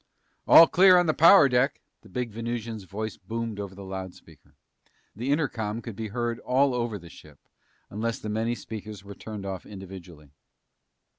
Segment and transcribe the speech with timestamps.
[0.47, 4.55] "All clear on the power deck!" The big Venusian's voice boomed over the loud speaker.
[5.15, 7.37] The intercom could be heard all over the ship
[7.91, 10.31] unless the many speakers were turned off individually.